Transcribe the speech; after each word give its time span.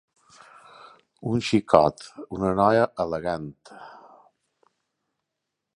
Un 1.33 1.43
xicot, 1.49 2.07
una 2.39 2.55
noia, 2.61 2.87
elegant. 3.05 3.47